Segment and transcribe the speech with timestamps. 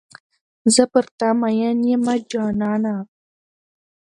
[0.73, 2.95] زه پر تا میین یمه جانانه.